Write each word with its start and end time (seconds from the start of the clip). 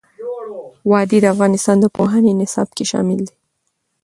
وادي 0.91 1.17
د 1.21 1.25
افغانستان 1.33 1.77
د 1.79 1.85
پوهنې 1.95 2.31
نصاب 2.41 2.69
کې 2.75 2.83
شامل 2.91 3.19
دي. 3.27 3.35